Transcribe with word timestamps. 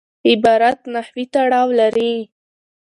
عبارت 0.29 0.79
نحوي 0.93 1.25
تړاو 1.33 1.67
لري. 1.79 2.13